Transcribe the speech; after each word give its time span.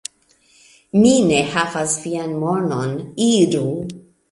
Mi 1.01 1.11
ne 1.27 1.41
havas 1.51 1.95
vian 2.07 2.35
monon, 2.47 2.99
iru! 3.29 3.65